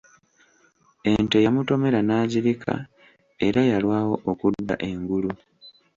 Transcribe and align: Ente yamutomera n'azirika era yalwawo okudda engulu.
Ente 1.11 1.37
yamutomera 1.45 1.99
n'azirika 2.03 2.73
era 3.47 3.61
yalwawo 3.71 4.15
okudda 4.31 4.75
engulu. 4.89 5.31